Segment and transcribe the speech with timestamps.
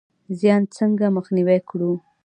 [0.39, 1.91] زیان څنګه مخنیوی کړو؟